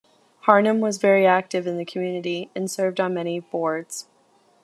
[0.47, 4.07] Harnum was very active in the community and served on many boards.